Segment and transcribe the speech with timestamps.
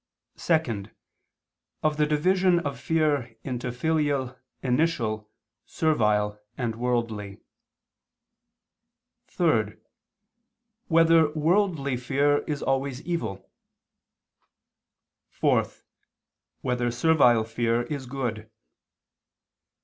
[0.35, 0.85] (2)
[1.83, 5.29] Of the division of fear into filial, initial,
[5.63, 7.41] servile and worldly;
[9.27, 9.75] (3)
[10.87, 13.47] Whether worldly fear is always evil?
[15.29, 15.65] (4)
[16.61, 18.49] Whether servile fear is good?